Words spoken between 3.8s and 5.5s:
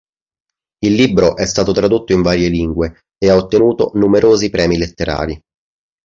numerosi premi letterari.